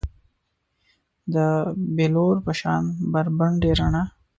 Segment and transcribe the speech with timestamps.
[1.33, 1.35] د
[1.95, 4.03] بیلور په شان بربنډې رڼا